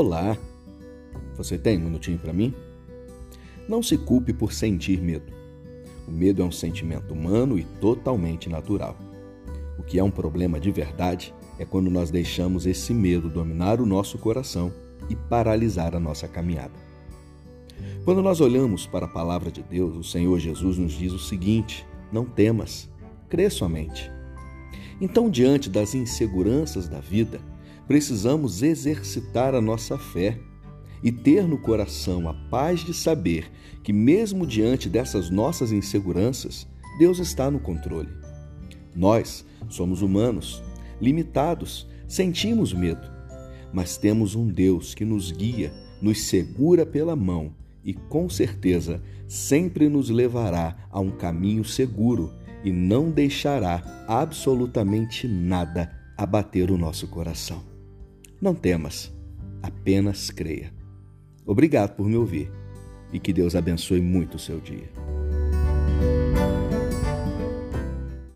[0.00, 0.38] Olá!
[1.36, 2.54] Você tem um minutinho para mim?
[3.68, 5.32] Não se culpe por sentir medo.
[6.06, 8.96] O medo é um sentimento humano e totalmente natural.
[9.76, 13.86] O que é um problema de verdade é quando nós deixamos esse medo dominar o
[13.86, 14.72] nosso coração
[15.10, 16.74] e paralisar a nossa caminhada.
[18.04, 21.84] Quando nós olhamos para a palavra de Deus, o Senhor Jesus nos diz o seguinte:
[22.12, 22.88] não temas,
[23.28, 24.08] crê somente.
[25.00, 27.40] Então, diante das inseguranças da vida,
[27.88, 30.38] precisamos exercitar a nossa fé
[31.02, 33.50] e ter no coração a paz de saber
[33.82, 36.66] que, mesmo diante dessas nossas inseguranças,
[36.98, 38.10] Deus está no controle.
[38.94, 40.62] Nós somos humanos,
[41.00, 43.10] limitados, sentimos medo,
[43.72, 49.88] mas temos um Deus que nos guia, nos segura pela mão e, com certeza, sempre
[49.88, 57.77] nos levará a um caminho seguro e não deixará absolutamente nada abater o nosso coração.
[58.40, 59.12] Não temas,
[59.62, 60.72] apenas creia.
[61.44, 62.50] Obrigado por me ouvir
[63.12, 65.07] e que Deus abençoe muito o seu dia.